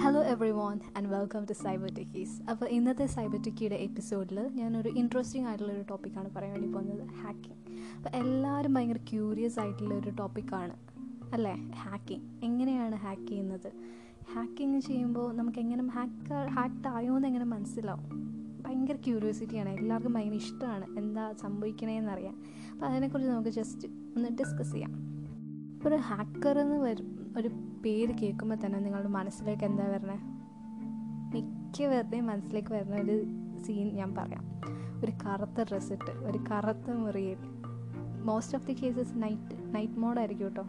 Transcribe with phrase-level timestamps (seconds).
[0.00, 5.70] Hello everyone and welcome to cyber techies അപ്പോൾ ഇന്നത്തെ cyber ടെക്കിയുടെ എപ്പിസോഡിൽ ഞാനൊരു ഇൻട്രസ്റ്റിംഗ് ആയിട്ടുള്ള
[5.70, 7.58] ആയിട്ടുള്ളൊരു ടോപ്പിക്കാണ് പറയാൻ വേണ്ടി പോകുന്നത് ഹാക്കിംഗ്
[7.96, 10.74] അപ്പോൾ എല്ലാവരും ഭയങ്കര ക്യൂരിയസ് ആയിട്ടുള്ള ഒരു ടോപ്പിക്കാണ്
[11.32, 11.72] അല്ലേ?
[11.76, 13.72] ഹാക്കിംഗ് എങ്ങനെയാണ് ഹാക്ക് ചെയ്യുന്നത്?
[14.34, 18.36] ഹാക്കിങ് ചെയ്യുമ്പോൾ നമുക്ക് എങ്ങനെ ഹാക്ക് ഹാക്ക്ഡ് ആയോ എന്ന് എങ്ങനെ മനസ്സിലാവും?
[18.62, 22.34] ഭയങ്കര ക്യൂരിയോസിറ്റിയാണ് എല്ലാവർക്കും ഭയങ്കര ഇഷ്ടമാണ് എന്താ സംഭവിക്കണേന്നറിയാൻ.
[22.76, 24.92] അപ്പോൾ അതിനെക്കുറിച്ച് നമുക്ക് ജസ്റ്റ് ഒന്ന് ഡിസ്കസ് ചെയ്യാം.
[25.88, 27.48] ഒരു ഹാക്കർ എന്ന് വരും ഒരു
[27.84, 30.18] പേര് കേൾക്കുമ്പോൾ തന്നെ നിങ്ങളുടെ മനസ്സിലേക്ക് എന്താ വരണേ?
[31.34, 33.24] മിക്ക പേരുടെയും മനസ്സിലേക്ക് വരുന്ന ഒരു
[33.64, 34.44] സീൻ ഞാൻ പറയാം.
[35.04, 37.36] ഒരു കറുത്ത ഡ്രസ്സ് ഇട്ട് ഒരു കറുത്ത മുറിയിൽ.
[38.24, 40.62] Most of the cases night night മോഡായിരിക്കും കേട്ടോ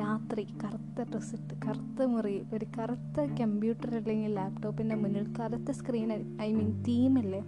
[0.00, 6.52] രാത്രി കറുത്ത ഡ്രസ്സ് ഇട്ട് കറുത്ത മുറിയിൽ ഒരു കറുത്ത കമ്പ്യൂട്ടർ അല്ലെങ്കിൽ ലാപ്ടോപ്പിന്റെ മുന്നിൽ കറുത്ത സ്ക്രീൻ ഐ
[6.52, 7.42] മീൻ തീമില്ലേ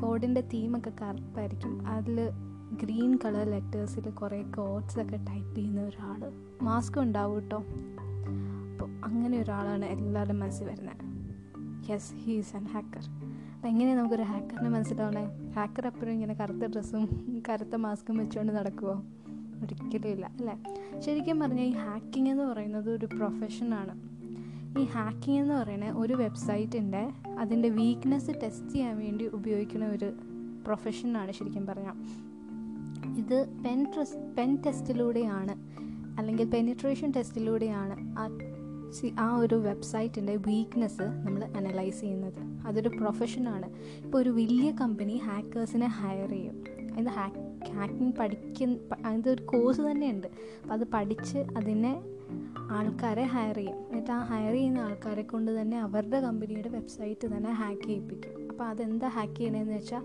[0.00, 2.30] കോഡിന്റെ തീമൊക്കെ കറുപ്പായിരിക്കും അതിൽ
[2.72, 7.56] ഗ്രീൻ കളർ ലെറ്റേഴ്സിൽ കുറേ കോഡ്സ് ഒക്കെ ടൈപ്പ് ചെയ്യുന്ന ഒരാൾ മാസ്ക് ഉണ്ടാവും കേട്ടോ
[8.72, 11.02] അപ്പോൾ അങ്ങനെ ഒരാളാണ് എല്ലാവരുടെ മനസ്സിൽ വരുന്നത്.
[11.90, 13.00] യെസ് ഹീസ് ആൻ ഹാക്കർ
[13.54, 15.52] അപ്പം എങ്ങനെയാണ് നമുക്കൊരു ഹാക്കറിനെ മനസ്സിലാവണേ?
[15.54, 17.04] ഹാക്കർ എപ്പോഴും ഇങ്ങനെ കറുത്ത ഡ്രസ്സും
[17.48, 19.04] കറുത്ത മാസ്കും വെച്ചുകൊണ്ട് നടക്കുമോ
[19.62, 20.56] ഒരിക്കലും ഇല്ല അല്ലേ?
[21.00, 24.16] ശരിക്കും പറഞ്ഞാൽ ഈ ഹാക്കിംഗ് എന്ന് പറയുന്നത് ഒരു പ്രൊഫഷനാണ്
[24.80, 30.12] ഈ ഹാക്കിംഗ് എന്ന് പറയുന്നത് ഒരു വെബ്സൈറ്റിന്റെ അതിന്റെ വീക്ക്നെസ് ടെസ്റ്റ് ചെയ്യാൻ വേണ്ടി ഉപയോഗിക്കുന്ന ഒരു
[30.66, 32.25] പ്രൊഫഷനാണ് ശരിക്കും പറഞ്ഞാൽ
[33.16, 35.54] ഇത് പെൻ ട്രസ് പെൻ ടെസ്റ്റിലൂടെയാണ്
[36.18, 38.38] അല്ലെങ്കിൽ പെനിട്രേഷൻ ടെസ്റ്റിലൂടെയാണ് ആ
[39.18, 42.66] ആ ഒരു വെബ്സൈറ്റിന്റെ വീക്ക്നെസ് നമ്മൾ അനലൈസ് ചെയ്യുന്നത്.
[42.66, 43.66] അതൊരു പ്രൊഫഷനാണ്
[44.04, 46.64] ഇപ്പോൾ ഒരു വലിയ കമ്പനി ഹാക്കേഴ്സിനെ ഹയർ ചെയ്യും.
[46.98, 50.26] ഇത് ഹാക്ക് ഹാക്കിംഗ് പഠിക്കുന്ന അതിന്റെ ഒരു കോഴ്സ് തന്നെയുണ്ട്.
[50.26, 52.02] അപ്പോൾ അത് പഠിച്ച് അതിനെ
[52.70, 53.74] ആൾക്കാരെ ഹയർ ചെയ്യും.
[53.74, 58.35] എന്നിട്ട് ആ ഹയർ ചെയ്യുന്ന ആൾക്കാരെ കൊണ്ട് തന്നെ അവരുടെ കമ്പനിയുടെ വെബ്സൈറ്റ് തന്നെ ഹാക്ക് ചെയ്യിപ്പിക്കും.
[58.56, 60.02] അപ്പോൾ അതെന്താ ഹാക്ക് ചെയ്യണതെന്ന് വെച്ചാൽ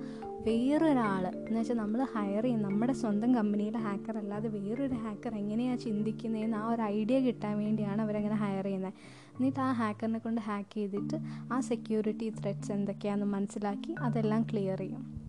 [0.48, 2.62] വേറൊരാൾ എന്ന് വെച്ചാൽ നമ്മൾ ഹയർ ചെയ്യും.
[2.62, 8.36] നമ്മുടെ സ്വന്തം കമ്പനിയിലെ ഹാക്കർ അല്ലാതെ വേറൊരു ഹാക്കർ എങ്ങനെയാണ് ചിന്തിക്കുന്നതെന്ന് ആ ഒരു ഐഡിയ കിട്ടാൻ വേണ്ടിയാണ് അവരങ്ങനെ
[8.36, 8.94] ഹയർ ചെയ്യുന്നത്
[9.36, 11.18] എന്നിട്ട് ആ ഹാക്കറിനെ കൊണ്ട് ഹാക്ക് ചെയ്തിട്ട്
[11.54, 15.21] ആ സെക്യൂരിറ്റി ത്രെറ്റ്സ് എന്തൊക്കെയാണെന്ന് മനസ്സിലാക്കി അതെല്ലാം ക്ലിയർ ചെയ്യും.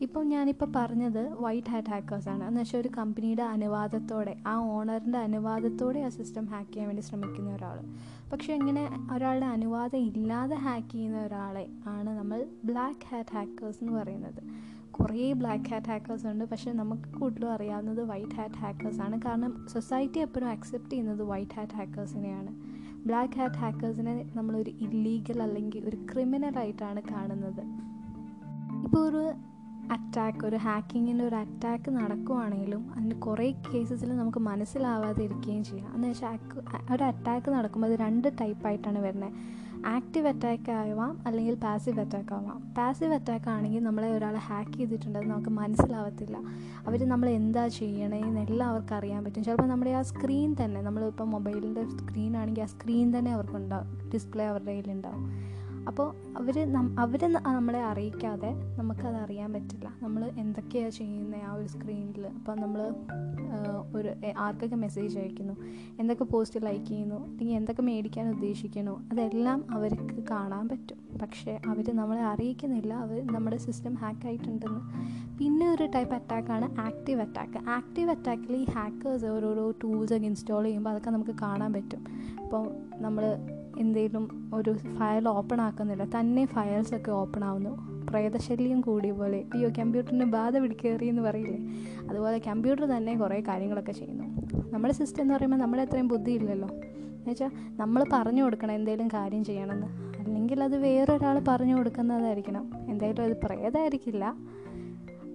[0.00, 6.08] ഇപ്പോൾ ഞാനിപ്പോൾ പറഞ്ഞത് വൈറ്റ് ഹാറ്റ് ഹാക്കേഴ്സാണ് എന്ന് വെച്ചാൽ ഒരു കമ്പനിയുടെ അനുവാദത്തോടെ ആ ഓണറിന്റെ അനുവാദത്തോടെ ആ
[6.08, 7.78] സിസ്റ്റം ഹാക്ക് ചെയ്യാൻ വേണ്ടി ശ്രമിക്കുന്ന ഒരാൾ
[8.32, 14.40] പക്ഷേ ഇങ്ങനെ ഒരാളുടെ അനുവാദം ഇല്ലാതെ ഹാക്ക് ചെയ്യുന്ന ഒരാളെ ആണ് നമ്മൾ ബ്ലാക്ക് ഹാറ്റ് ഹാക്കേഴ്സ് എന്ന് പറയുന്നത്.
[14.90, 20.48] കുറേ ബ്ലാക്ക് ഹാറ്റ് ഹാക്കേഴ്സ് ഉണ്ട് പക്ഷേ നമുക്ക് കൂടുതലും അറിയാവുന്നത് വൈറ്റ് ഹാറ്റ് ഹാക്കേഴ്സാണ് കാരണം സൊസൈറ്റി എപ്പോഴും
[20.48, 22.52] അക്സെപ്റ്റ് ചെയ്യുന്നത് വൈറ്റ് ഹാറ്റ് ഹാക്കേഴ്സിനെയാണ്
[23.06, 27.62] ബ്ലാക്ക് ഹാറ്റ് ഹാക്കേഴ്സിനെ നമ്മളൊരു ഇല്ലീഗൽ അല്ലെങ്കിൽ ഒരു ക്രിമിനലായിട്ടാണ് കാണുന്നത്.
[28.84, 29.22] ഇപ്പോൾ ഒരു
[29.92, 35.94] അറ്റാക്ക് ഒരു ഹാക്കിങ്ങിന്റെ ഒരു അറ്റാക്ക് നടക്കുവാണെങ്കിലും അതിന് കുറേ കേസസിൽ നമുക്ക് മനസ്സിലാവാതെ ഇരിക്കുകയും ചെയ്യാം.
[35.94, 36.38] എന്ന് വെച്ചാൽ
[36.94, 39.58] ഒരു അറ്റാക്ക് നടക്കുമ്പോൾ അത് രണ്ട് ടൈപ്പായിട്ടാണ് വരുന്നത്.
[39.86, 42.74] ആക്റ്റീവ് അറ്റാക്ക് ആവാം അല്ലെങ്കിൽ പാസീവ് അറ്റാക്ക് ആവാം.
[42.78, 46.36] പാസീവ് അറ്റാക്ക് ആണെങ്കിൽ നമ്മളെ ഒരാൾ ഹാക്ക് ചെയ്തിട്ടുണ്ട് അത് നമുക്ക് മനസ്സിലാവത്തില്ല.
[46.86, 49.44] അവർ നമ്മൾ എന്താ ചെയ്യണേന്ന് അവർക്ക് അറിയാൻ പറ്റും.
[49.44, 54.70] ചിലപ്പോൾ നമ്മുടെ ആ സ്ക്രീൻ തന്നെ നമ്മളിപ്പോൾ മൊബൈലിന്റെ സ്ക്രീൻ ആണെങ്കിൽ ആ സ്ക്രീൻ തന്നെ അവർക്കുണ്ടാവും ഡിസ്പ്ലേ അവരുടെ
[54.70, 55.57] കയ്യിലുണ്ടാവും
[55.88, 56.56] അപ്പോൾ അവർ
[56.98, 59.88] അവർ നമ്മളെ അറിയിക്കാതെ നമുക്കത് അറിയാൻ പറ്റില്ല.
[60.02, 62.80] നമ്മൾ എന്തൊക്കെയാണ് ചെയ്യുന്നത് ആ ഒരു സ്ക്രീനിൽ അപ്പോൾ നമ്മൾ
[63.96, 65.54] ഒരു ആർക്കൊക്കെ മെസ്സേജ് അയക്കുന്നു
[66.00, 70.98] എന്തൊക്കെ പോസ്റ്റ് ലൈക്ക് ചെയ്യുന്നു അല്ലെങ്കിൽ എന്തൊക്കെ മേടിക്കാൻ ഉദ്ദേശിക്കുന്നു അതെല്ലാം അവർക്ക് കാണാൻ പറ്റും.
[71.22, 72.92] പക്ഷേ അവർ നമ്മളെ അറിയിക്കുന്നില്ല.
[72.94, 74.80] അവർ നമ്മുടെ സിസ്റ്റം ഹാക്ക് ആയിട്ടുണ്ടെന്ന്.
[75.38, 80.90] പിന്നെ ഒരു ടൈപ്പ് അറ്റാക്കാണ് ആക്റ്റീവ് അറ്റാക്ക് ആക്റ്റീവ് അറ്റാക്കിൽ ഈ ഹാക്കേഴ്സ് ഓരോരോ ടൂൾസ് ടൂൾസൊക്കെ ഇൻസ്റ്റാൾ ചെയ്യുമ്പോൾ
[80.90, 82.04] അതൊക്കെ നമുക്ക് കാണാൻ പറ്റും.
[82.42, 82.64] അപ്പോൾ
[82.96, 83.24] നമ്മൾ
[83.78, 86.04] എന്തെങ്കിലും ഒരു ഫയൽ ഓപ്പൺ ആക്കുന്നില്ല.
[86.04, 88.06] തന്നെ ഫയൽസൊക്കെ ഓപ്പൺ ആവുന്നു.
[88.10, 89.44] പ്രേതശല്യം കൂടിയ പോലെ.
[89.54, 91.58] അയ്യോ കമ്പ്യൂട്ടറിന് ബാധ പിടിക്കേറി എന്ന് പറയില്ലേ?
[92.10, 94.48] അതുപോലെ കമ്പ്യൂട്ടർ തന്നെ കുറേ കാര്യങ്ങളൊക്കെ ചെയ്യുന്നു.
[94.70, 96.68] നമ്മുടെ സിസ്റ്റം എന്ന് പറയുമ്പോൾ നമ്മുടെ അത്രയും ബുദ്ധിയില്ലല്ലോ.
[96.68, 99.86] എന്നുവെച്ചാൽ നമ്മൾ പറഞ്ഞു കൊടുക്കണം എന്തെങ്കിലും കാര്യം ചെയ്യണമെന്ന്.
[100.18, 102.72] അല്ലെങ്കിൽ അത് വേറൊരാൾ പറഞ്ഞു കൊടുക്കുന്നതായിരിക്കണം.
[102.88, 104.34] എന്തായാലും അത് പ്രേതമായിരിക്കില്ല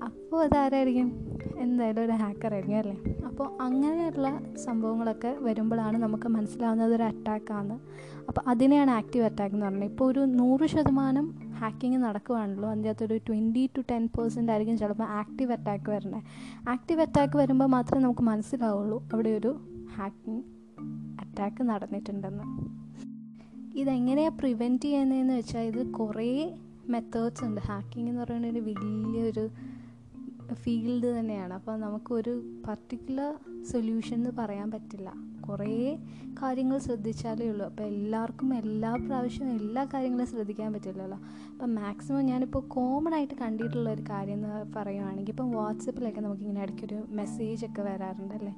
[0.04, 1.33] അപ്പോൾ അതാരായിരിക്കും?
[1.58, 3.04] എന്തായാലും ഒരു ഹാക്കറായിരിക്കും അല്ലേ?
[3.28, 7.80] അപ്പോൾ അങ്ങനെയുള്ള സംഭവങ്ങളൊക്കെ വരുമ്പോഴാണ് നമുക്ക് മനസ്സിലാവുന്നത് ഒരു അറ്റാക്കാണ്
[8.28, 13.70] അപ്പോൾ അതിനെയാണ് ആക്റ്റീവ് അറ്റാക്ക് എന്ന് പറയുന്നത് ഇപ്പോൾ ഒരു നൂറ് ശതമാനം ഹാക്കിങ് നടക്കുകയാണല്ലോ അതിന്റെ അകത്തൊരു ട്വന്റി
[13.78, 16.24] ടു ടെൻ പെർസെന്റ് ആയിരിക്കും ചിലപ്പോൾ ആക്റ്റീവ് അറ്റാക്ക് വരുന്നത്.
[16.70, 19.60] ആക്റ്റീവ് അറ്റാക്ക് വരുമ്പോൾ മാത്രമേ നമുക്ക് മനസ്സിലാവുള്ളൂ അവിടെ ഒരു
[19.96, 20.44] ഹാക്കിങ്
[21.20, 22.44] അറ്റാക്ക് നടന്നിട്ടുണ്ടെന്ന്.
[23.80, 26.56] ഇതെങ്ങനെയാണ് പ്രിവെന്റ് ചെയ്യുന്നതെന്ന് വെച്ചാൽ ഇത് കുറേ
[26.90, 27.62] മെത്തേഡ്സ് ഉണ്ട്.
[27.62, 29.50] ഹാക്കിംഗ് എന്ന് പറയുന്നത് ഒരു വലിയൊരു
[30.54, 31.54] ഫീൽഡ് തന്നെയാണ്.
[31.54, 35.33] അപ്പോൾ നമുക്കൊരു പർട്ടിക്കുലർ സൊല്യൂഷൻ എന്ന് പറയാൻ പറ്റില്ല.
[35.50, 35.98] കുറേ
[36.42, 37.66] കാര്യങ്ങൾ ശ്രദ്ധിച്ചാലേ ഉള്ളൂ.
[37.66, 41.18] അപ്പോൾ എല്ലാവർക്കും എല്ലാ പ്രാവശ്യവും എല്ലാ കാര്യങ്ങളും ശ്രദ്ധിക്കാൻ പറ്റില്ലല്ലോ.
[41.52, 47.66] അപ്പം മാക്സിമം ഞാനിപ്പോൾ കോമൺ ആയിട്ട് കണ്ടിട്ടുള്ള ഒരു കാര്യം എന്ന് പറയുവാണെങ്കിൽ ഇപ്പം വാട്സപ്പിലൊക്കെ നമുക്കിങ്ങനെ ഇടയ്ക്കൊരു മെസ്സേജ്
[47.66, 48.56] ഒക്കെ വരാറുണ്ട് അല്ലേ?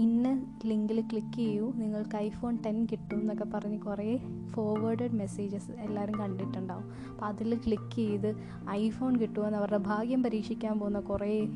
[0.00, 1.72] ഇന്ന ലിങ്കിൽ ക്ലിക്ക് ചെയ്യൂ.
[1.76, 4.20] നിങ്ങൾക്ക് ഐഫോൺ ടെൻ കിട്ടും എന്നൊക്കെ പറഞ്ഞ് കുറേ
[4.50, 6.84] ഫോർവേഡഡ് മെസ്സേജസ് എല്ലാവരും കണ്ടിട്ടുണ്ടാവും.
[7.10, 8.36] അപ്പോൾ അതിൽ ക്ലിക്ക് ചെയ്ത്
[8.70, 11.46] ഐഫോൺ കിട്ടുമെന്ന് അവരുടെ ഭാഗ്യം പരീക്ഷിക്കാൻ പോകുന്ന കുറേ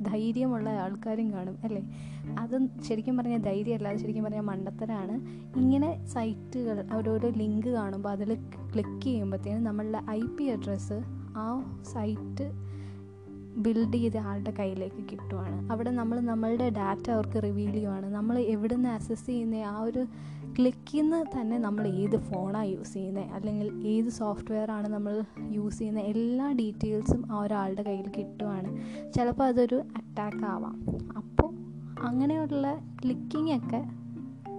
[0.00, 1.82] ധൈര്യമുള്ള ആൾക്കാരും കാണും അല്ലേ?
[2.38, 5.14] അത് ശരിക്കും പറഞ്ഞാൽ ധൈര്യമല്ല അത് ശരിക്കും പറഞ്ഞാൽ മണ്ടത്തരാണ്.
[5.58, 8.34] ഇങ്ങനെ സൈറ്റുകൾ ഓരോരോ ലിങ്ക് കാണുമ്പോൾ അതിൽ
[8.72, 11.02] ക്ലിക്ക് ചെയ്യുമ്പോഴത്തേനും നമ്മളുടെ ഐ പി അഡ്രസ്സ്
[11.36, 12.66] ആ സൈറ്റ്
[13.56, 15.72] ബിൽഡ് ചെയ്ത് ആളുടെ കയ്യിലേക്ക് കിട്ടുവാണ്.
[15.72, 18.14] അവിടെ നമ്മൾ നമ്മളുടെ ഡാറ്റ അവർക്ക് റിവീൽ ചെയ്യുവാണ്.
[18.14, 20.06] നമ്മൾ എവിടെ നിന്ന് അസസ് ചെയ്യുന്ന ആ ഒരു
[20.58, 26.00] ക്ലിക്കിൽ നിന്ന് തന്നെ നമ്മൾ ഏത് ഫോണാണ് യൂസ് ചെയ്യുന്നത് അല്ലെങ്കിൽ ഏത് സോഫ്റ്റ്വെയർ ആണ് നമ്മൾ യൂസ് ചെയ്യുന്ന
[26.00, 28.76] എല്ലാ ഡീറ്റെയിൽസും ആ ഒരാളുടെ കയ്യിൽ കിട്ടുവാണ്.
[29.12, 30.84] ചിലപ്പോൾ അതൊരു അറ്റാക്ക് ആവാം.
[31.16, 31.50] അപ്പോൾ
[32.00, 33.84] അങ്ങനെയുള്ള ക്ലിക്കിംഗ് ഒക്കെ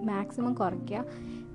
[0.04, 1.04] മാക്സിമം കുറയ്ക്കുക.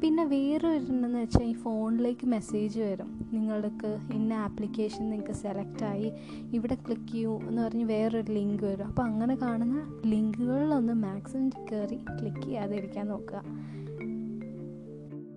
[0.04, 3.30] പിന്നെ വേറെ ഒരെണ്ണെന്ന് വെച്ചാൽ ഈ ഫോണിലേക്ക് മെസ്സേജ് വരും.
[3.34, 6.12] നിങ്ങൾക്ക് ഇന്ന ആപ്ലിക്കേഷൻ നിങ്ങൾക്ക് സെലക്ട് ആയി.
[6.54, 8.88] ഇവിടെ ക്ലിക്ക് ചെയ്യൂ എന്ന് പറഞ്ഞ് വേറൊരു ലിങ്ക് വരും.
[8.88, 13.44] അപ്പോൾ അങ്ങനെ കാണുന്ന ലിങ്കുകളിലൊന്ന് മാക്സിമം കയറി ക്ലിക്ക് ചെയ്യാതിരിക്കാൻ നോക്കുക.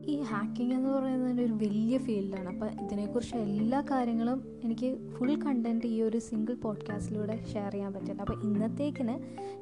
[0.06, 6.02] ഈ ഹാക്കിംഗ് എന്ന് പറയുന്നത് ഒരു വലിയ ഫീൽഡാണ് അപ്പോൾ ഇതിനെക്കുറിച്ച് എല്ലാ കാര്യങ്ങളും എനിക്ക് ഫുൾ കണ്ടന്റ് ഈ
[6.02, 9.14] ഒരു സിംഗിൾ പോഡ്കാസ്റ്റിലൂടെ ഷെയർ ചെയ്യാൻ പറ്റില്ല അപ്പോൾ ഇന്നത്തേക്കിന്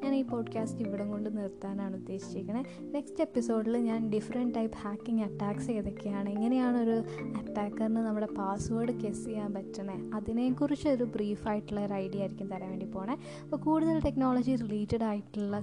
[0.04, 6.30] ഞാൻ ഈ പോഡ്കാസ്റ്റ് ഇവിടം കൊണ്ട് നിർത്താനാണ് ഉദ്ദേശിച്ചിരിക്കുന്നത് നെക്സ്റ്റ് എപ്പിസോഡിൽ ഞാൻ ഡിഫറെന്റ് ടൈപ്പ് ഹാക്കിംഗ് അറ്റാക്സ് ഏതൊക്കെയാണ്
[6.30, 6.96] എങ്ങനെയാണ് ഒരു
[7.36, 13.16] അറ്റാക്കറിന് നമ്മുടെ പാസ്വേഡ് കെസ് ചെയ്യാൻ പറ്റണേ അതിനെക്കുറിച്ച് ഒരു ബ്രീഫായിട്ടുള്ള ഒരു ഐഡിയ ആയിരിക്കും തരാൻ വേണ്ടി പോണേ.
[13.42, 15.60] അപ്പോൾ കൂടുതൽ ടെക്നോളജി റിലേറ്റഡ് ആയിട്ടുള്ള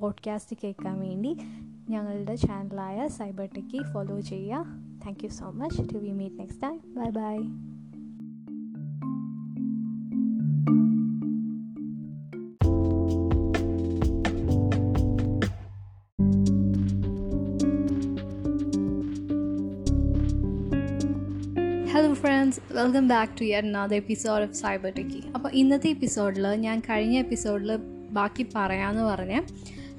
[0.00, 1.32] പോഡ്കാസ്റ്റ് കേൾക്കാൻ വേണ്ടി
[1.88, 4.64] ഞങ്ങളുടെ ചാനലായ സൈബർ ടെക്കി ഫോളോ ചെയ്യുക.
[5.04, 7.36] Thank you so much to we meet next time bye bye
[21.92, 26.80] hello friends welcome back to yet another episode of cyber techie അപ്പോൾ ഇന്നത്തെ എപ്പിസോഡിൽ ഞാൻ
[26.80, 27.70] കഴിഞ്ഞ എപ്പിസോഡിൽ
[28.10, 29.34] ബാക്കി പറയാമെന്ന് പറഞ്ഞ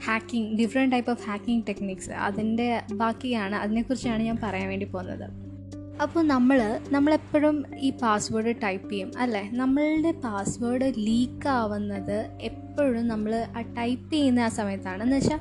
[0.06, 5.54] hacking different type of hacking techniques അതിന്റെ ബാക്കിയാണ് അതിനെക്കുറിച്ചാണ് ഞാൻ പറയാൻ വേണ്ടി പോകുന്നത്.
[6.02, 9.50] അപ്പോൾ നമ്മൾ നമ്മളെപ്പോഴും ഈ പാസ്വേഡ് ടൈപ്പ് ചെയ്യും അല്ലേ?
[9.54, 15.04] നമ്മളുടെ പാസ്വേഡ് ലീക്ക് ആവുന്നത് എപ്പോഴും നമ്മൾ ആ ടൈപ്പ് ചെയ്യുന്ന ആ സമയത്താണ്.
[15.04, 15.40] എന്ന് വെച്ചാൽ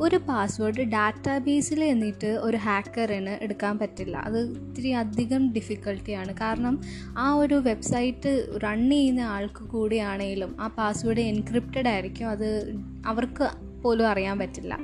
[0.00, 4.16] ഒരു പാസ്വേഡ് ഡാറ്റാ ബേസിൽ എന്നിട്ട് ഒരു ഹാക്കറിന് എടുക്കാൻ പറ്റില്ല.
[4.16, 6.80] അത് ഇത്തിരി അധികം ഡിഫിക്കൽട്ടിയാണ് കാരണം
[7.18, 12.28] ആ ഒരു വെബ്സൈറ്റ് റൺ ചെയ്യുന്ന ആൾക്ക് കൂടിയാണെങ്കിലും ആ പാസ്വേഡ് എൻക്രിപ്റ്റഡ് ആയിരിക്കും.
[12.28, 12.74] അത്
[13.06, 14.78] അവർക്ക് പോലും അറിയാൻ പറ്റില്ല.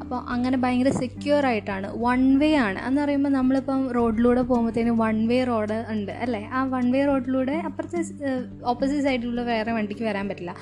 [0.00, 1.92] അപ്പോൾ അങ്ങനെ ഭയങ്കര സെക്യൂർ ആയിട്ടാണ്.
[1.98, 2.78] വൺ വേ ആണ്.
[2.86, 6.48] എന്ന് പറയുമ്പോൾ നമ്മളിപ്പം റോഡിലൂടെ പോകുമ്പോഴത്തേനും വൺ വേ റോഡ് ഉണ്ട് അല്ലേ?
[6.52, 8.02] ആ വൺ വേ റോഡിലൂടെ അപ്പുറത്തെ
[8.64, 10.54] ഓപ്പോസിറ്റ് സൈഡിലുള്ള വേറെ വണ്ടിക്ക് വരാൻ പറ്റില്ല.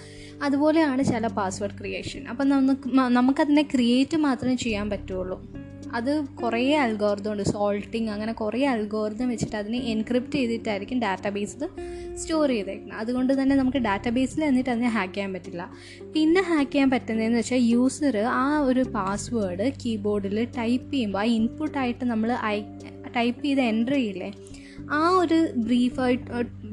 [0.43, 5.64] അതുപോലെയാണ് ചില പാസ്വേഡ് ക്രിയേഷൻ അപ്പം നമുക്ക് നമുക്കതിനെ ക്രിയേറ്റ് മാത്രമേ ചെയ്യാൻ പറ്റുള്ളൂ.
[5.99, 6.11] അത്
[6.41, 7.45] കുറേ അൽഗോർദം ഉണ്ട്.
[7.55, 11.63] സോൾട്ടിങ് അങ്ങനെ കുറേ അൽഗോർദം വെച്ചിട്ട് അതിനെ എൻക്രിപ്റ്റ് ചെയ്തിട്ടായിരിക്കും ഡാറ്റാബേസിൽ
[12.23, 12.99] സ്റ്റോർ ചെയ്തേക്കുന്നത്.
[13.03, 15.65] അതുകൊണ്ട് തന്നെ നമുക്ക് ഡാറ്റാബേസിൽ എന്നിട്ട് അതിനെ ഹാക്ക് ചെയ്യാൻ പറ്റില്ല.
[16.15, 22.31] പിന്നെ ഹാക്ക് ചെയ്യാൻ പറ്റുന്നതെന്ന് വെച്ചാൽ യൂസർ ആ ഒരു പാസ്വേഡ് കീബോർഡിൽ ടൈപ്പ് ചെയ്യുമ്പോൾ ആ ഇൻപുട്ടായിട്ട് നമ്മൾ
[23.17, 24.31] ടൈപ്പ് ചെയ്ത് എന്റർ ചെയ്യില്ലേ?
[24.93, 25.37] ആ ഒരു
[25.67, 26.25] ബ്രീഫായിട്ട്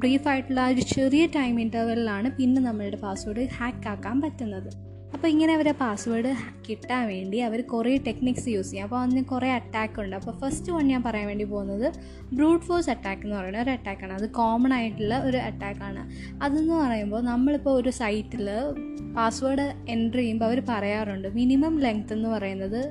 [0.03, 4.90] ബ്രീഫായിട്ടുള്ള ഒരു ചെറിയ ടൈം ഇന്റർവെല്ലിലാണ് പിന്നെ നമ്മളുടെ പാസ്വേഡ് ഹാക്ക് ആക്കാൻ പറ്റുന്നത്.
[5.13, 6.35] അപ്പോൾ ഇങ്ങനെ അവരെ പാസ്വേഡ്
[6.69, 8.83] കിട്ടാൻ വേണ്ടി അവർ കുറേ ടെക്നിക്സ് യൂസ് ചെയ്യും.
[8.83, 10.15] അപ്പോൾ അതിന് കുറേ അറ്റാക്ക് ഉണ്ട്.
[10.15, 11.87] അപ്പോൾ ഫസ്റ്റ് വൺ ഞാൻ പറയാൻ വേണ്ടി പോകുന്നത്
[12.33, 16.03] ബ്രൂട്ട് ഫോഴ്സ് അറ്റാക്ക് എന്ന് പറയുന്ന ഒരു അറ്റാക്കാണ് അത് കോമൺ ആയിട്ടുള്ള ഒരു അറ്റാക്കാണ്
[16.43, 18.49] അതെന്ന് പറയുമ്പോൾ നമ്മളിപ്പോൾ ഒരു സൈറ്റിൽ
[19.15, 22.81] പാസ്വേഡ് എന്റർ ചെയ്യുമ്പോൾ അവർ പറയാറുണ്ട് മിനിമം ലെങ്ത് എന്ന് പറയുന്നത്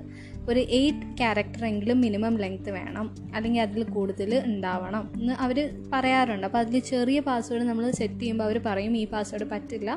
[0.49, 3.17] ഒരു എയ്റ്റ് ക്യാരക്ടറെങ്കിലും മിനിമം ലെങ്ത് വേണം.
[3.35, 5.59] അല്ലെങ്കിൽ അതിൽ കൂടുതൽ ഉണ്ടാവണം എന്ന് അവർ
[5.93, 6.47] പറയാറുണ്ട്.
[6.47, 9.91] അപ്പോൾ അതിൽ ചെറിയ പാസ്വേഡ് നമ്മൾ സെറ്റ് ചെയ്യുമ്പോൾ അവർ പറയും ഈ പാസ്വേഡ് പറ്റില്ല.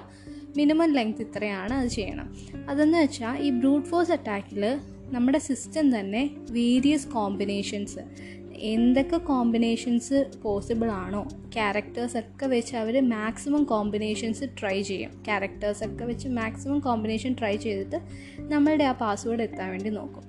[0.57, 2.35] മിനിമം ലെങ്ത് ഇത്രയാണ് അത് ചെയ്യണം.
[2.69, 7.99] അതെന്ന് വെച്ചാൽ ഈ ബ്രൂട്ട് ഫോഴ്സ് അറ്റാക്കിൽ നമ്മുടെ സിസ്റ്റം തന്നെ വേരിയസ് കോമ്പിനേഷൻസ്
[8.55, 15.23] എന്തൊക്കെ കോമ്പിനേഷൻസ് പോസിബിൾ ആണോ ക്യാരക്ടേഴ്സ് ഒക്കെ വെച്ച് അവർ മാക്സിമം കോമ്പിനേഷൻസ് ട്രൈ ചെയ്യും.
[15.25, 18.01] ക്യാരക്ടേഴ്സ് ഒക്കെ വെച്ച് മാക്സിമം കോമ്പിനേഷൻ ട്രൈ ചെയ്തിട്ട്
[18.39, 20.23] നമ്മളുടെ ആ പാസ്വേഡ് എത്താൻ വേണ്ടി നോക്കും.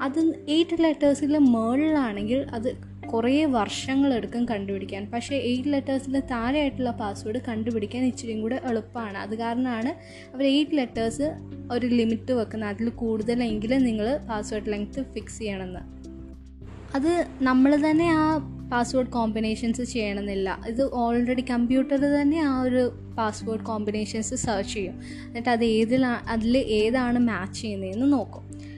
[0.00, 5.10] അത് എയ്റ്റ് ലെറ്റേഴ്സിൽ മേളിലാണെങ്കിൽ അത് കുറേ വർഷങ്ങളെടുക്കും കണ്ടുപിടിക്കാൻ.
[5.10, 9.18] പക്ഷേ എയ്റ്റ് ലെറ്റേഴ്സിന് താഴെയായിട്ടുള്ള പാസ്വേഡ് കണ്ടുപിടിക്കാൻ ഇച്ചിരിയും കൂടെ എളുപ്പമാണ്.
[9.18, 9.88] അത് കാരണമാണ്
[10.34, 11.36] അവർ എയ്റ്റ് ലെറ്റേഴ്സ്
[11.72, 12.68] ഒരു ലിമിറ്റ് വെക്കുന്നത്.
[12.68, 16.00] അതിൽ കൂടുതലെങ്കിലും നിങ്ങൾ പാസ്വേഡ് ലെങ്ത്ത് ഫിക്സ് ചെയ്യണമെന്ന്.
[16.94, 18.36] അത് നമ്മൾ തന്നെ ആ
[18.72, 20.60] പാസ്വേഡ് കോമ്പിനേഷൻസ് ചെയ്യണമെന്നില്ല.
[20.68, 25.00] ഇത് ഓൾറെഡി കമ്പ്യൂട്ടറിൽ തന്നെ ആ ഒരു പാസ്വേഡ് കോമ്പിനേഷൻസ് സെർച്ച് ചെയ്യും.
[25.26, 28.69] എന്നിട്ട് അത് ഏതിലാണ് അതിൽ ഏതാണ് മാച്ച് ചെയ്യുന്നതെന്ന് നോക്കും.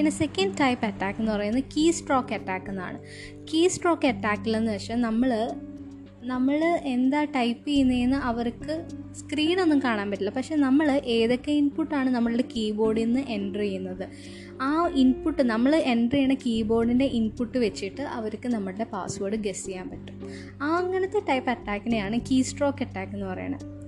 [0.00, 2.98] പിന്നെ സെക്കൻഡ് ടൈപ്പ് അറ്റാക്ക് എന്ന് പറയുന്നത് കീ സ്ട്രോക്ക് അറ്റാക്ക് എന്നാണ്
[3.48, 5.30] കീ സ്ട്രോക്ക് അറ്റാക്കിലെന്ന് വെച്ചാൽ നമ്മൾ
[6.22, 8.86] നമ്മൾ എന്താ ടൈപ്പ് ചെയ്യുന്നതെന്ന് അവർക്ക്
[9.18, 10.30] സ്ക്രീനൊന്നും കാണാൻ പറ്റില്ല.
[10.30, 14.08] പക്ഷേ നമ്മൾ ഏതൊക്കെ ഇൻപുട്ടാണ് നമ്മളുടെ കീബോർഡിൽ നിന്ന് എന്റർ ചെയ്യുന്നത്?
[14.60, 20.16] ആ ഇൻപുട്ട് നമ്മൾ എന്റർ ചെയ്യുന്ന കീബോർഡിന്റെ ഇൻപുട്ട് വെച്ചിട്ട് അവർക്ക് നമ്മളുടെ പാസ്വേഡ് ഗസ് ചെയ്യാൻ പറ്റും.
[20.62, 23.79] ആ അങ്ങനത്തെ ടൈപ്പ് അറ്റാക്കിനെയാണ് കീ സ്ട്രോക്ക് അറ്റാക്ക് എന്ന് പറയുന്നത്.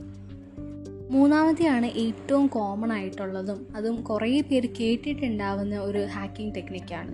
[1.13, 3.67] മൂന്നാമത്തെയാണ് ഏറ്റവും കോമൺ ആയിട്ടുള്ളതും.
[3.77, 7.13] അതും കുറേ പേര് കേട്ടിട്ടുണ്ടാവുന്ന ഒരു ഹാക്കിംഗ് ടെക്നിക്കാണ്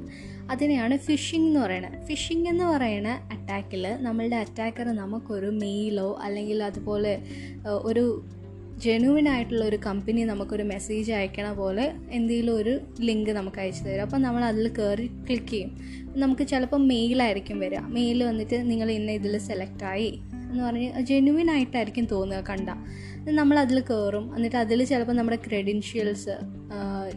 [0.51, 2.05] അതിനെയാണ് ഫിഷിംഗ് എന്ന് പറയുന്നത്.
[2.07, 7.13] ഫിഷിംഗ് എന്ന് പറയുന്ന അറ്റാക്കിൽ നമ്മളുടെ അറ്റാക്കർ നമുക്കൊരു മെയിലോ അല്ലെങ്കിൽ അതുപോലെ
[7.67, 8.25] ഒരു
[8.85, 14.03] ജെനുവിൻ ആയിട്ടുള്ള ഒരു കമ്പനി നമുക്കൊരു മെസ്സേജ് അയക്കണ പോലെ എന്തെങ്കിലും ഒരു ലിങ്ക് നമുക്ക് അയച്ചു തരും.
[14.03, 15.71] അപ്പം നമ്മൾ അതിൽ കയറി ക്ലിക്ക് ചെയ്യും.
[16.17, 17.79] നമുക്ക് ചിലപ്പോൾ മെയിലായിരിക്കും വരിക.
[17.79, 20.21] മെയിൽ വന്നിട്ട് നിങ്ങൾ ഇന്ന ഇതിൽ സെലക്ട് ആയി.
[20.51, 22.71] എന്ന് പറഞ്ഞ് ജെനുവിൻ ആയിട്ടായിരിക്കും തോന്നുക കണ്ട.
[23.39, 26.35] നമ്മൾ അതിൽ കയറും എന്നിട്ട് അതിൽ ചിലപ്പോൾ നമ്മുടെ ക്രെഡൻഷ്യൽസ്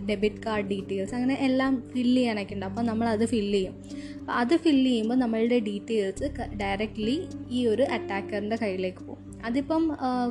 [0.10, 2.66] ഡെബിറ്റ് കാർഡ് ഡീറ്റെയിൽസ് അങ്ങനെ എല്ലാം ഫില്ല് ചെയ്യാനൊക്കെ ഉണ്ട്.
[2.66, 3.76] അപ്പോൾ നമ്മൾ അത് ഫില്ല് ചെയ്യും.
[4.20, 6.30] അപ്പോൾ അത് ഫില്ല് ചെയ്യുമ്പോൾ നമ്മളുടെ ഡീറ്റെയിൽസ്
[6.62, 7.16] ഡയറക്റ്റ്ലി
[7.50, 9.24] ഈ ഒരു അറ്റാക്കറിന്റെ കയ്യിലേക്ക് പോകും.
[9.46, 9.84] അതിപ്പം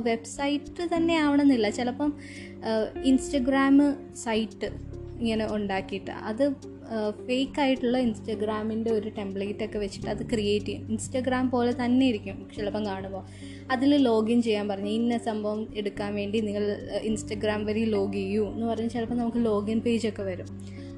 [0.03, 1.69] വെബ്സൈറ്റ് തന്നെ ആവണമെന്നില്ല.
[1.69, 2.13] ചിലപ്പം
[3.03, 3.77] ഇൻസ്റ്റഗ്രാം
[4.15, 4.69] സൈറ്റ്
[5.19, 6.45] ഇങ്ങനെ ഉണ്ടാക്കിയിട്ട് അത്
[7.27, 10.87] ഫേക്ക് ആയിട്ടുള്ള ഇൻസ്റ്റഗ്രാമിന്റെ ഒരു ടെംപ്ലേറ്റ് ഒക്കെ വെച്ചിട്ട് അത് ക്രിയേറ്റ് ചെയ്യും.
[10.89, 13.23] ഇൻസ്റ്റഗ്രാം പോലെ തന്നെ ഇരിക്കും ചിലപ്പം കാണുമ്പോൾ.
[13.71, 16.63] അതിൽ ലോഗിൻ ചെയ്യാൻ പറഞ്ഞു ഇന്ന സംഭവം എടുക്കാൻ വേണ്ടി നിങ്ങൾ
[17.01, 20.49] ഇൻസ്റ്റഗ്രാം വഴി ലോഗ് ചെയ്യൂ എന്ന് പറഞ്ഞാൽ ചിലപ്പോൾ നമുക്ക് ലോഗിൻ പേജൊക്കെ വരും.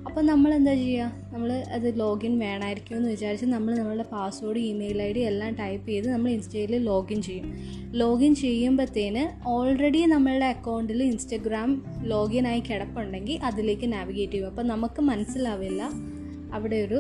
[0.06, 5.14] അപ്പോൾ നമ്മൾ എന്താ ചെയ്യുക നമ്മൾ അത് ലോഗിൻ വേണമായിരിക്കും എന്ന് വിചാരിച്ച് നമ്മൾ നമ്മളുടെ പാസ്വേഡ് ഇമെയിൽ ഐ
[5.14, 7.48] ഡി എല്ലാം ടൈപ്പ് ചെയ്ത് നമ്മൾ ഇൻസ്റ്റയിൽ ലോഗിൻ ചെയ്യും.
[7.92, 14.48] ലോഗിൻ ചെയ്യുമ്പോഴത്തേന് ഓൾറെഡി നമ്മളുടെ അക്കൗണ്ടിൽ ഇൻസ്റ്റഗ്രാം ലോഗിൻ ആയി കിടപ്പുണ്ടെങ്കിൽ അതിലേക്ക് നാവിഗേറ്റ് ചെയ്യും.
[14.48, 15.92] അപ്പോൾ നമുക്ക് മനസ്സിലാവില്ല
[16.54, 17.00] അവിടെ ഒരു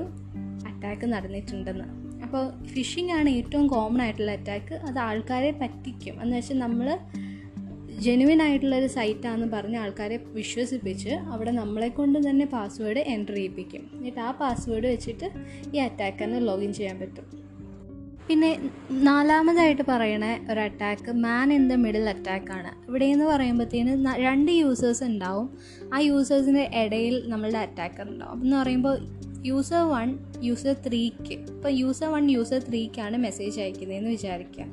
[0.68, 1.84] അറ്റാക്ക് നടന്നിട്ടുണ്ടെന്ന്.
[2.24, 6.22] അപ്പോൾ ഫിഷിംഗ് ആണ് ഏറ്റവും കോമൺ ആയിട്ടുള്ള അറ്റാക്ക് അത് ആൾക്കാരെ പറ്റിക്കും.
[6.24, 6.98] എന്ന് വെച്ചാൽ നമ്മൾ
[8.04, 13.84] ജെനുവിൻ ആയിട്ടുള്ളൊരു സൈറ്റാണെന്ന് പറഞ്ഞ് ആൾക്കാരെ വിശ്വസിപ്പിച്ച് അവിടെ നമ്മളെ കൊണ്ട് തന്നെ പാസ്വേഡ് എന്റർ ചെയ്യിപ്പിക്കും.
[13.94, 15.28] എന്നിട്ട് ആ പാസ്വേഡ് വെച്ചിട്ട്
[15.76, 17.26] ഈ അറ്റാക്കറിന് ലോഗിൻ ചെയ്യാൻ പറ്റും.
[18.28, 18.50] പിന്നെ
[18.92, 25.48] നാലാമതായിട്ട് പറയണ ഒരു attack man in the middle അറ്റാക്കാണ് ഇവിടെ എന്ന് പറയുമ്പോഴത്തേന് രണ്ട് യൂസേഴ്സ് ഉണ്ടാവും.
[25.94, 28.42] ആ യൂസേഴ്സിന്റെ ഇടയിൽ നമ്മളുടെ അറ്റാക്കർ ഉണ്ടാവും.
[28.44, 28.98] എന്ന് പറയുമ്പോൾ
[29.46, 30.10] യൂസർ വൺ
[30.42, 34.66] യൂസർ ത്രീക്ക് ഇപ്പോൾ യൂസർ വൺ യൂസർ ത്രീക്കാണ് മെസ്സേജ് അയക്കുന്നതെന്ന് വിചാരിക്കുക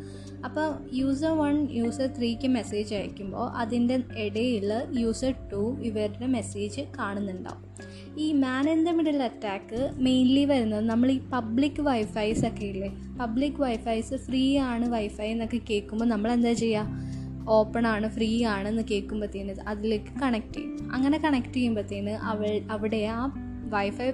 [0.45, 7.71] അപ്പോൾ യൂസർ വൺ യൂസർ ത്രീക്ക് മെസ്സേജ് അയക്കുമ്പോൾ അതിന്റെ ഇടയിൽ യൂസർ ടു ഇവരുടെ മെസ്സേജ് കാണുന്നുണ്ടാവും.
[8.19, 12.89] ഈ man in the middle attack mainly വരുന്നത് നമ്മൾ ഈ പബ്ലിക് വൈഫൈസ് ഒക്കെ ഇല്ലേ?
[13.21, 17.11] പബ്ലിക് വൈഫൈസ് ഫ്രീ ആണ് വൈഫൈ എന്നൊക്കെ കേൾക്കുമ്പോൾ നമ്മൾ എന്താ ചെയ്യുക
[17.49, 20.93] ഓപ്പൺ ആണ് ഫ്രീ ആണെന്ന് കേൾക്കുമ്പോഴത്തേന് അതിലേക്ക് കണക്ട് ചെയ്യും.
[20.93, 23.33] അങ്ങനെ കണക്ട് ചെയ്യുമ്പോഴത്തേന് അവൾ അവിടെ ആ
[23.71, 24.13] വൈഫൈ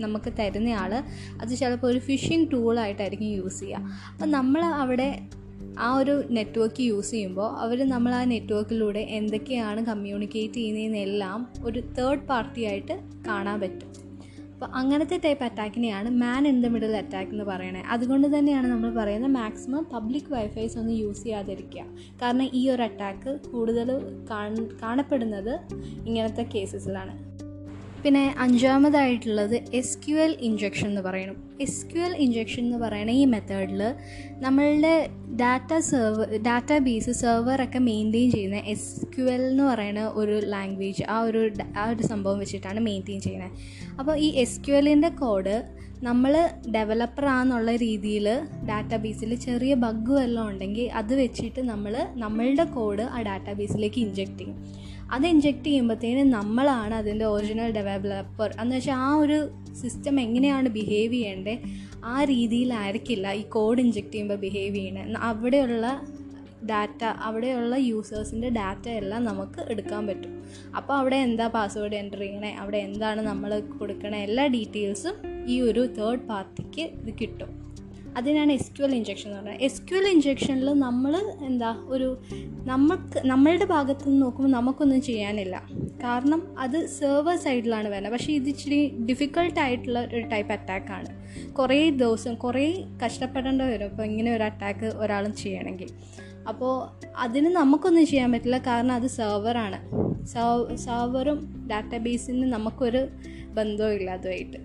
[0.00, 0.94] നമുക്ക് തരുന്നയാൾ
[1.40, 3.78] അത് ചിലപ്പോൾ ഒരു ഫിഷിംഗ് ടൂളായിട്ടായിരിക്കും യൂസ് ചെയ്യുക
[4.12, 5.28] അപ്പം നമ്മൾ അവിടെ
[5.86, 12.64] ആ ഒരു നെറ്റ്വർക്ക് യൂസ് ചെയ്യുമ്പോൾ അവർ നമ്മൾ ആ നെറ്റ്വർക്കിലൂടെ എന്തൊക്കെയാണ് കമ്മ്യൂണിക്കേറ്റ് ചെയ്യുന്നതെന്നെല്ലാം ഒരു തേർഡ് പാർട്ടി
[12.64, 12.96] ആയിട്ട്
[13.28, 13.88] കാണാൻ പറ്റും.
[14.52, 19.32] അപ്പോൾ അങ്ങനത്തെ type അറ്റാക്കിനെയാണ് man in the middle attack എന്ന് പറയണത് അതുകൊണ്ട് തന്നെയാണ് നമ്മൾ പറയുന്നത്
[19.32, 21.84] മാക്സിമം പബ്ലിക് വൈഫൈസ് ഒന്നും യൂസ് ചെയ്യാതിരിക്കുക.
[22.22, 23.90] കാരണം ഈ ഒരു അറ്റാക്ക് കൂടുതൽ
[24.82, 25.54] കാണപ്പെടുന്നത്
[26.08, 27.14] ഇങ്ങനത്തെ കേസസിലാണ്
[28.02, 33.24] പിന്നെ അഞ്ചാമതായിട്ടുള്ളത് എസ് ക്യു എൽ ഇഞ്ചക്ഷൻ എന്ന് പറയണം എസ് ക്യു എൽ ഇഞ്ചക്ഷൻ എന്ന് പറയുന്ന ഈ
[33.24, 33.82] മെത്തേഡിൽ
[34.40, 34.92] നമ്മളുടെ
[35.40, 41.18] ഡാറ്റ സെർവർ ഡാറ്റ ബേസ് സെർവറൊക്കെ മെയിന്റെയിൻ ചെയ്യുന്ന എസ് ക്യു എൽ എന്ന് പറയുന്ന ഒരു ലാംഗ്വേജ് ആ
[41.20, 41.42] ഒരു
[41.76, 43.52] ആ ഒരു സംഭവം വെച്ചിട്ടാണ് മെയിന്റെയിൻ ചെയ്യുന്നത്.
[44.00, 45.56] അപ്പോൾ ഈ എസ് ക്യു എല്ലിന്റെ കോഡ്
[46.02, 48.26] നമ്മൾ ഡെവലപ്പർ ഡെവലപ്പറാന്നുള്ള രീതിയിൽ
[48.68, 54.38] ഡാറ്റാ ബേസിൽ ചെറിയ ബഗ് വല്ലതും ഉണ്ടെങ്കിൽ അത് വെച്ചിട്ട് നമ്മൾ നമ്മളുടെ കോഡ് ആ ഡാറ്റാ ബേസിലേക്ക് ഇഞ്ചെക്ട്
[54.38, 54.58] ചെയ്യും.
[55.12, 59.38] അത് ഇഞ്ചെക്ട് ചെയ്യുമ്പോഴത്തേന് നമ്മളാണ് അതിന്റെ ഒറിജിനൽ ഡെവലപ്പർ എന്ന് വെച്ചാൽ ആ ഒരു
[59.82, 61.54] സിസ്റ്റം എങ്ങനെയാണ് ബിഹേവ് ചെയ്യേണ്ടത്
[62.04, 65.86] ആ രീതിയിലായിരിക്കില്ല ഈ കോഡ് ഇഞ്ചെക്ട് ചെയ്യുമ്പോൾ ബിഹേവ് ചെയ്യണത് അവിടെയുള്ള
[66.70, 70.32] ഡാറ്റ അവിടെയുള്ള യൂസേഴ്സിന്റെ ഡാറ്റ എല്ലാം നമുക്ക് എടുക്കാൻ പറ്റും.
[70.76, 76.26] അപ്പോൾ അവിടെ എന്താ പാസ്വേഡ് എന്റർ ചെയ്യണേ അവിടെ എന്താണ് നമ്മൾ കൊടുക്കണ എല്ലാ ഡീറ്റെയിൽസും ഈ ഒരു തേർഡ്
[76.30, 77.50] പാർട്ടിക്ക് ഇത് കിട്ടും.
[78.18, 79.64] അതിനാണ് എസ് ക്യു എൽ ഇഞ്ചക്ഷൻ എന്ന് പറയുന്നത്.
[79.66, 81.14] എസ് ക്യു എൽ ഇഞ്ചക്ഷനിൽ നമ്മൾ
[81.48, 82.08] എന്താ ഒരു
[82.70, 85.56] നമുക്ക് നമ്മളുടെ ഭാഗത്ത് നിന്ന് നോക്കുമ്പോൾ നമുക്കൊന്നും ചെയ്യാനില്ല.
[86.04, 88.12] കാരണം അത് സെർവർ സൈഡിലാണ് വരുന്നത്.
[88.12, 91.10] പക്ഷേ ഇത് ഇച്ചിരി ഡിഫിക്കൾട്ട് ആയിട്ടുള്ള ഒരു ടൈപ്പ് അറ്റാക്കാണ്
[91.58, 92.66] കുറേ ദിവസം കുറേ
[93.04, 95.90] കഷ്ടപ്പെടേണ്ടി വരും ഇപ്പോൾ ഇങ്ങനെ ഒരു അറ്റാക്ക് ഒരാളും ചെയ്യണമെങ്കിൽ
[96.50, 96.74] അപ്പോൾ
[97.24, 98.58] അതിന് നമുക്കൊന്നും ചെയ്യാൻ പറ്റില്ല.
[98.70, 99.78] കാരണം അത് സെർവറാണ്
[100.84, 101.38] സെർവറും
[101.70, 103.02] ഡാറ്റാബേസിന് നമുക്കൊരു
[103.56, 104.58] ബന്ധവും ഇല്ല അതുമായിട്ട്.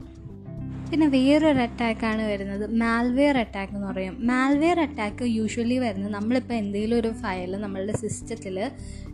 [0.89, 2.65] പിന്നെ വേറൊരു അറ്റാക്കാണ് വരുന്നത്.
[2.81, 4.15] മാൽവെയർ അറ്റാക്ക് എന്ന് പറയും.
[4.29, 8.57] മാൽവെയർ അറ്റാക്ക് യൂഷ്വലി വരുന്നത് നമ്മളിപ്പോൾ എന്തെങ്കിലും ഒരു ഫയൽ നമ്മളുടെ സിസ്റ്റത്തിൽ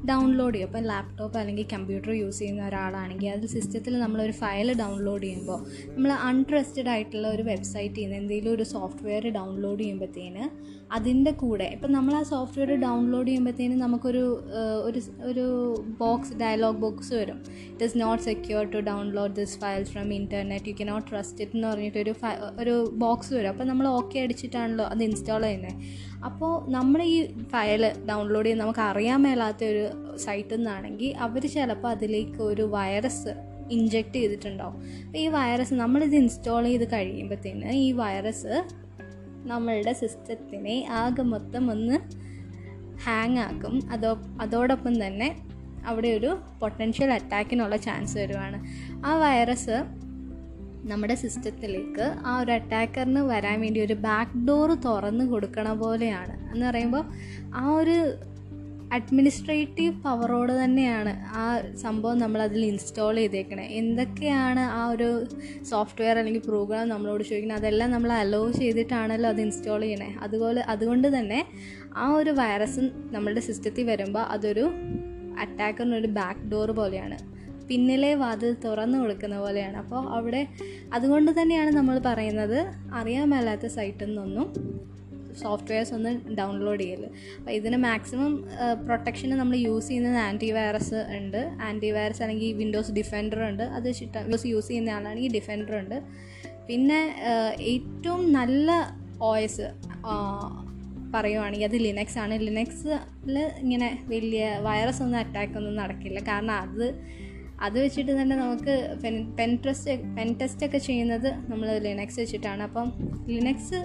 [0.09, 0.69] ഡൗൺലോഡ് ചെയ്യും.
[0.69, 5.59] അപ്പോൾ ലാപ്ടോപ്പ് അല്ലെങ്കിൽ കമ്പ്യൂട്ടർ യൂസ് ചെയ്യുന്ന ഒരാളാണെങ്കിൽ അത് സിസ്റ്റത്തിൽ നമ്മളൊരു ഫയൽ ഡൗൺലോഡ് ചെയ്യുമ്പോൾ
[5.95, 10.45] നമ്മൾ അൺട്രസ്റ്റഡ് ആയിട്ടുള്ള ഒരു വെബ്സൈറ്റിൽ നിന്ന് എന്തെങ്കിലും ഒരു സോഫ്റ്റ്വെയർ ഡൗൺലോഡ് ചെയ്യുമ്പോഴത്തേന്
[10.97, 14.23] അതിന്റെ കൂടെ ഇപ്പം നമ്മൾ ആ സോഫ്റ്റ്വെയർ ഡൗൺലോഡ് ചെയ്യുമ്പോഴത്തേന് നമുക്കൊരു
[14.83, 15.45] ഒരു ഒരു
[15.99, 17.39] ബോക്സ് ഡയലോഗ് ബോക്സ് വരും.
[17.71, 21.59] It is not secure to download this file from internet you can not trust it
[21.69, 22.13] എന്ന് പറഞ്ഞിട്ടൊരു
[22.61, 23.49] ഒരു ബോക്സ് വരും.
[23.49, 25.75] അപ്പോൾ നമ്മൾ ഓക്കെ അടിച്ചിട്ടാണല്ലോ അത് ഇൻസ്റ്റാൾ ചെയ്യുന്നത്
[26.25, 32.41] അപ്പോൾ നമ്മൾ ഈ ഫയൽ ഡൗൺലോഡ് ചെയ്ത് നമുക്ക് അറിയാൻ മേലാത്ത ഒരു സൈറ്റിൽ നിന്നാണെങ്കിൽ അവർ ചിലപ്പോൾ അതിലേക്ക്
[32.41, 33.33] ഒരു വൈറസ്
[33.71, 34.77] ഇഞ്ചെക്റ്റ് ചെയ്തിട്ടുണ്ടാവും.
[35.05, 38.63] അപ്പോൾ ഈ വൈറസ് നമ്മളിത് ഇൻസ്റ്റാൾ ചെയ്ത് കഴിയുമ്പോഴത്തേന് ഈ വൈറസ്
[39.47, 41.97] നമ്മളുടെ സിസ്റ്റത്തിനെ ആകെ മൊത്തം ഒന്ന്
[43.05, 43.89] ഹാങ് ആക്കും.
[43.91, 45.35] അതോ അതോടൊപ്പം തന്നെ
[45.85, 48.57] അവിടെ ഒരു പൊട്ടൻഷ്യൽ അറ്റാക്കിനുള്ള ചാൻസ് വരുവാണ്.
[49.05, 49.83] ആ വൈറസ്
[50.89, 56.53] നമ്മുടെ സിസ്റ്റത്തിലേക്ക് ആ ഒരു അറ്റാക്കറിന് വരാൻ വേണ്ടി ഒരു ബാക്ക് ഡോർ തുറന്ന് കൊടുക്കണ പോലെയാണ്.
[56.53, 57.03] എന്ന് പറയുമ്പോൾ
[57.55, 58.13] ആ ഒരു
[58.93, 63.65] അഡ്മിനിസ്ട്രേറ്റീവ് പവറോട് തന്നെയാണ് ആ സംഭവം നമ്മൾ അതിൽ ഇൻസ്റ്റാൾ ചെയ്തേക്കണേ.
[63.65, 65.25] എന്തൊക്കെയാണ് ആ ഒരു
[65.69, 67.57] സോഫ്റ്റ്വെയർ അല്ലെങ്കിൽ പ്രോഗ്രാം നമ്മളോട് ചോദിക്കുന്നത്?
[67.57, 70.15] അതെല്ലാം നമ്മൾ അലോ ചെയ്തിട്ടാണല്ലോ അത് ഇൻസ്റ്റാൾ ചെയ്യണേ.
[70.21, 71.45] അതുപോലെ അതുകൊണ്ട് തന്നെ
[71.97, 72.79] ആ ഒരു വൈറസ്
[73.11, 74.69] നമ്മളുടെ സിസ്റ്റത്തിൽ വരുമ്പോൾ അതൊരു
[75.39, 77.38] അറ്റാക്കറിനൊരു ബാക്ക് ഡോർ പോലെയാണ്.
[77.69, 79.77] പിന്നിലെ വാതിൽ തുറന്നു കൊടുക്കുന്ന പോലെയാണ്.
[79.83, 80.41] അപ്പോൾ അവിടെ
[80.97, 82.59] അതുകൊണ്ട് തന്നെയാണ് നമ്മൾ പറയുന്നത്
[82.99, 84.47] അറിയാൻ മേലാത്ത സൈറ്റിൽ നിന്നൊന്നും
[85.41, 87.03] സോഫ്റ്റ്വെയർസ് ഒന്ന് ഡൗൺലോഡ് ചെയ്യൽ
[87.37, 88.31] അപ്പോൾ ഇതിന് മാക്സിമം
[88.85, 91.41] പ്രൊട്ടക്ഷന് നമ്മൾ യൂസ് ചെയ്യുന്നത് ആന്റി വൈറസ് ഉണ്ട്.
[91.67, 93.63] ആന്റി വൈറസ് അല്ലെങ്കിൽ വിൻഡോസ് ഡിഫെൻഡർ ഉണ്ട്.
[93.77, 95.97] അത് വിൻഡോസ് യൂസ് ചെയ്യുന്ന ആളാണെങ്കിൽ ഡിഫെൻഡർ ഉണ്ട്.
[96.69, 96.99] പിന്നെ
[97.73, 98.71] ഏറ്റവും നല്ല
[99.29, 99.67] ഓയസ്
[101.13, 102.33] പറയുവാണെങ്കിൽ അത് ലിനക്സ് ആണ്.
[102.47, 106.19] ലിനക്സിൽ ഇങ്ങനെ വലിയ വൈറസ് ഒന്നും അറ്റാക്ക് ഒന്നും നടക്കില്ല.
[106.31, 106.85] കാരണം അത്
[107.61, 110.29] അത് വെച്ചിട്ട് തന്നെ നമുക്ക് പെൻ പെൻ ടെസ്റ്റ് പെൻ
[110.65, 112.63] ഒക്കെ ചെയ്യുന്നത് നമ്മൾ ലിനക്സ് വെച്ചിട്ടാണ്.
[112.63, 112.87] അപ്പം
[113.27, 113.79] ലിനക്സ്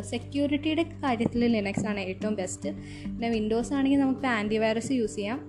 [0.00, 2.68] സെക്യൂരിറ്റിയുടെ കാര്യത്തിൽ ലിനക്സ് ആണ് ഏറ്റവും ബെസ്റ്റ്
[3.04, 5.40] പിന്നെ വിൻഡോസ് ആണെങ്കിൽ നമുക്ക് ആന്റി വൈറസ് യൂസ് ചെയ്യാം.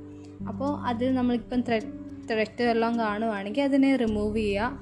[0.48, 1.92] അപ്പോൾ അതിൽ നമ്മളിപ്പം ത്രെഡ്
[2.32, 4.80] ത്രെറ്റ് എല്ലാം കാണുവാണെങ്കിൽ അതിനെ റിമൂവ് ചെയ്യുക.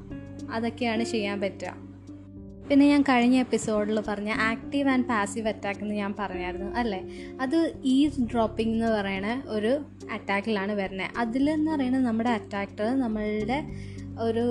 [0.51, 1.86] അതൊക്കെയാണ് ചെയ്യാൻ പറ്റുക.
[2.69, 6.99] പിന്നെ ഞാൻ കഴിഞ്ഞ എപ്പിസോഡിൽ പറഞ്ഞ ആക്റ്റീവ് ആൻഡ് പാസീവ് അറ്റാക്ക് എന്ന് ഞാൻ പറഞ്ഞായിരുന്നു അല്ലേ?
[7.41, 9.71] അത് ഈസ് ഡ്രോപ്പിംഗ് എന്ന് പറയുന്ന ഒരു
[10.11, 13.59] അറ്റാക്കിലാണ് വരുന്നത് അതിലെന്ന് പറയുന്നത് നമ്മുടെ അറ്റാക്ടർ നമ്മളുടെ
[14.19, 14.45] ഒരു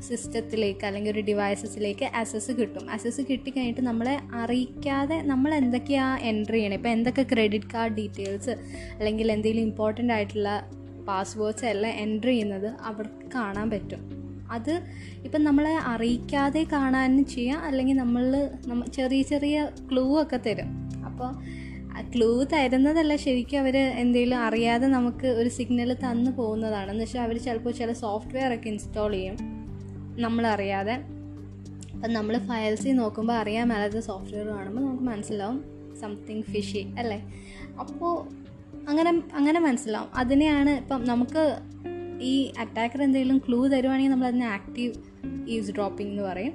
[0.00, 2.90] സിസ്റ്റത്തിലേക്ക് അല്ലെങ്കിൽ ഒരു ഡിവൈസസിലേക്ക് അസസ് കിട്ടും.
[2.90, 6.74] അസസ് കിട്ടിക്കഴിഞ്ഞിട്ട് നമ്മളെ അറിയിക്കാതെ നമ്മൾ എന്തൊക്കെയാണ് എൻട്രി ചെയ്യണം.
[6.74, 8.50] ഇപ്പോൾ എന്തൊക്കെ ക്രെഡിറ്റ് കാർഡ് ഡീറ്റെയിൽസ്
[8.98, 10.50] അല്ലെങ്കിൽ എന്തെങ്കിലും ഇമ്പോർട്ടന്റ് ആയിട്ടുള്ള
[11.08, 14.25] പാസ്വേഡ്സ് എല്ലാം എൻട്രി ചെയ്യുന്നത് അവർക്ക് കാണാൻ പറ്റും.
[14.50, 14.82] അത്
[15.24, 18.50] ഇപ്പം നമ്മളെ അറിയിക്കാതെ കാണാനും ചെയ്യാം അല്ലെങ്കിൽ നമ്മൾ
[18.94, 20.90] ചെറിയ ചെറിയ ക്ലൂ ഒക്കെ തരും.
[21.04, 21.34] അപ്പോൾ
[22.16, 26.90] ക്ലൂ തരുന്നതല്ല ശരിക്കും അവർ എന്തെങ്കിലും അറിയാതെ നമുക്ക് ഒരു സിഗ്നൽ തന്നു പോകുന്നതാണ്.
[26.90, 29.36] എന്ന് വെച്ചാൽ അവർ ചിലപ്പോൾ ചില സോഫ്റ്റ്വെയർ ഒക്കെ ഇൻസ്റ്റാൾ ചെയ്യും
[30.18, 30.94] നമ്മളറിയാതെ.
[31.94, 35.64] അപ്പം നമ്മൾ ഫയൽസിൽ നോക്കുമ്പോൾ അറിയാൻ മേലാത്ത സോഫ്റ്റ്വെയർ കാണുമ്പോൾ നമുക്ക് മനസ്സിലാവും
[36.00, 37.24] സംതിങ് ഫിഷി അല്ലേ?
[37.80, 38.28] അപ്പോൾ
[38.88, 40.08] അങ്ങനെ അങ്ങനെ മനസ്സിലാവും.
[40.16, 41.58] അതിനെയാണ് ഇപ്പം നമുക്ക്
[42.22, 44.94] ഈ അറ്റാക്കർ എന്തെങ്കിലും ക്ലൂ തരുവാണെങ്കിൽ നമ്മൾ അതിനെ ആക്റ്റീവ്
[45.48, 46.52] ഈസ് ഡ്രോപ്പിംഗ് എന്ന് പറയും.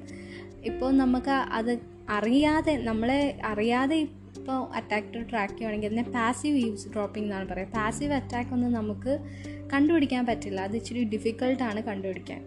[0.66, 7.50] ഇപ്പോൾ നമുക്ക് അത് അറിയാതെ നമ്മളെ അറിയാതെ ഇപ്പോൾ അറ്റാക്ക് ട്രാക്ക് ചെയ്യുവാണെങ്കിൽ അതിനെ പാസീവ് ഈവ്സ് ഡ്രോപ്പിംഗ് എന്നാണ്
[7.50, 7.68] പറയുക.
[7.68, 9.20] പാസീവ് അറ്റാക്ക് ഒന്നും നമുക്ക്
[9.74, 10.62] കണ്ടുപിടിക്കാൻ പറ്റില്ല.
[10.62, 12.42] അത് ഇച്ചിരി ഡിഫിക്കൽട്ടാണ് കണ്ടുപിടിക്കാൻ.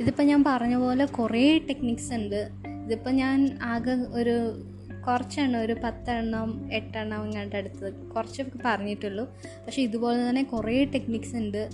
[0.00, 2.48] ഇതിപ്പോൾ ഞാൻ പറഞ്ഞ പോലെ കുറേ ടെക്നിക്സ് ഉണ്ട്.
[2.84, 4.62] ഇതിപ്പോൾ ഞാൻ ആകെ ഒരു
[5.08, 9.24] കുറച്ചെണ്ണം ഒരു പത്തെണ്ണം എട്ടെണ്ണം ഇങ്ങോട്ട് അടുത്ത് കുറച്ചൊക്കെ പറഞ്ഞിട്ടുള്ളൂ.
[9.66, 11.70] പക്ഷേ ഇതുപോലെ തന്നെ കുറേ ടെക്നിക്സ് ഉണ്ട്.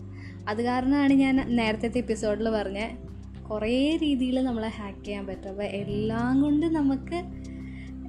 [0.48, 2.90] അത് കാരണമാണ് ഞാൻ നേരത്തെ എപ്പിസോഡിൽ പറഞ്ഞത്
[3.44, 5.48] കുറേ രീതിയിൽ നമ്മളെ ഹാക്ക് ചെയ്യാൻ പറ്റും.
[5.48, 7.22] അപ്പോൾ എല്ലാം കൊണ്ട് നമുക്ക്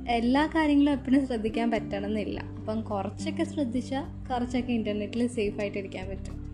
[0.10, 2.40] എല്ലാ കാര്യങ്ങളും എപ്പോഴും ശ്രദ്ധിക്കാൻ പറ്റണമെന്നില്ല.
[2.40, 6.46] അപ്പം കുറച്ചൊക്കെ ശ്രദ്ധിച്ചാൽ കുറച്ചൊക്കെ ഇന്റർനെറ്റിൽ സേഫ് ആയിട്ട് ഇരിക്കാൻ പറ്റും.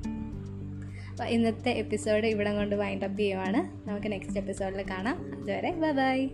[1.10, 3.90] അപ്പോൾ ഇന്നത്തെ എപ്പിസോഡ് ഇവിടെ കൊണ്ട് വൈൻഡപ്പ് ചെയ്യുവാണ്.
[3.90, 5.42] നമുക്ക് നെക്സ്റ്റ് എപ്പിസോഡിൽ കാണാം.
[5.42, 6.28] അതുവരെ ബൈ ബൈ